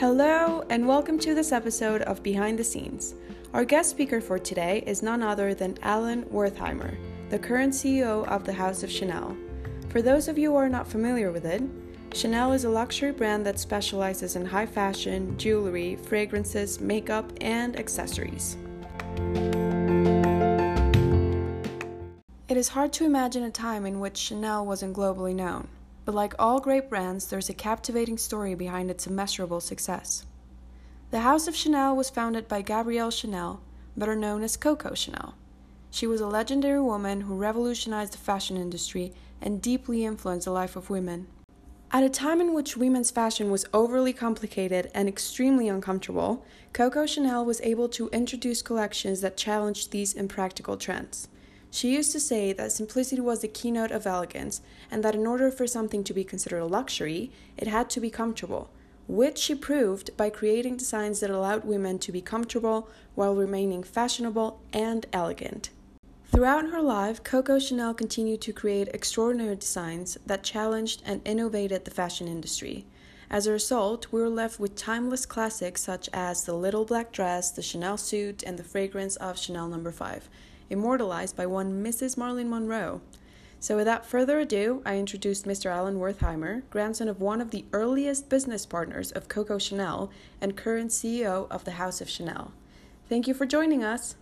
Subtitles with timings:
[0.00, 3.16] Hello, and welcome to this episode of Behind the Scenes.
[3.52, 6.96] Our guest speaker for today is none other than Alan Wertheimer,
[7.28, 9.36] the current CEO of the House of Chanel.
[9.90, 11.62] For those of you who are not familiar with it,
[12.14, 18.56] Chanel is a luxury brand that specializes in high fashion, jewelry, fragrances, makeup, and accessories.
[22.48, 25.68] It is hard to imagine a time in which Chanel wasn't globally known.
[26.10, 30.26] But like all great brands, there's a captivating story behind its immeasurable success.
[31.12, 33.60] The House of Chanel was founded by Gabrielle Chanel,
[33.96, 35.36] better known as Coco Chanel.
[35.88, 40.74] She was a legendary woman who revolutionized the fashion industry and deeply influenced the life
[40.74, 41.28] of women.
[41.92, 47.44] At a time in which women's fashion was overly complicated and extremely uncomfortable, Coco Chanel
[47.44, 51.28] was able to introduce collections that challenged these impractical trends.
[51.70, 54.60] She used to say that simplicity was the keynote of elegance,
[54.90, 58.10] and that in order for something to be considered a luxury, it had to be
[58.10, 58.70] comfortable,
[59.06, 64.60] which she proved by creating designs that allowed women to be comfortable while remaining fashionable
[64.72, 65.70] and elegant.
[66.26, 71.90] Throughout her life, Coco Chanel continued to create extraordinary designs that challenged and innovated the
[71.90, 72.86] fashion industry.
[73.28, 77.50] As a result, we were left with timeless classics such as the little black dress,
[77.50, 79.90] the Chanel suit, and the fragrance of Chanel No.
[79.90, 80.28] 5
[80.70, 82.16] immortalized by one Mrs.
[82.16, 83.02] Marilyn Monroe.
[83.58, 85.70] So, without further ado, I introduced Mr.
[85.70, 90.92] Alan Wertheimer, grandson of one of the earliest business partners of Coco Chanel and current
[90.92, 92.52] CEO of the House of Chanel.
[93.10, 94.14] Thank you for joining us.